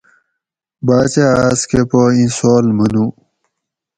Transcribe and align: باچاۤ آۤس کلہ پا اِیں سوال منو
باچاۤ 0.85 1.31
آۤس 1.45 1.59
کلہ 1.69 1.85
پا 1.89 2.01
اِیں 2.13 2.29
سوال 2.37 2.65
منو 2.77 3.05